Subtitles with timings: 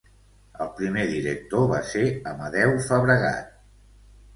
[0.65, 2.03] El primer director va ser
[2.35, 3.59] Amadeu Fabregat.